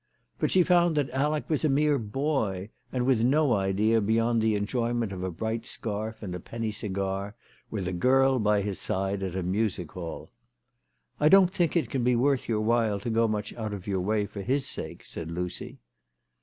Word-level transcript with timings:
But 0.39 0.49
she 0.49 0.63
found 0.63 0.97
that 0.97 1.11
Alec 1.11 1.47
was 1.47 1.63
a 1.63 1.69
mere 1.69 1.99
boy, 1.99 2.71
and 2.91 3.05
with 3.05 3.21
no 3.21 3.53
idea 3.53 4.01
beyond 4.01 4.41
the 4.41 4.55
enjoyment 4.55 5.11
of 5.11 5.21
a 5.21 5.29
bright 5.29 5.67
scarf 5.67 6.23
and 6.23 6.33
a 6.33 6.39
penny 6.39 6.71
cigar, 6.71 7.35
with 7.69 7.87
a 7.87 7.93
girl 7.93 8.39
by 8.39 8.63
his 8.63 8.79
side 8.79 9.21
at 9.21 9.35
a 9.35 9.43
Music 9.43 9.91
Hall." 9.91 10.31
I 11.19 11.29
don't 11.29 11.53
think 11.53 11.75
it 11.75 11.91
can 11.91 12.03
be 12.03 12.15
worth 12.15 12.49
your 12.49 12.61
while 12.61 12.99
to 12.99 13.11
go 13.11 13.27
much 13.27 13.53
out 13.53 13.75
of 13.75 13.85
your 13.85 14.01
way 14.01 14.25
for 14.25 14.41
his 14.41 14.65
sake/' 14.65 15.05
said 15.05 15.29
Lucy. 15.29 15.77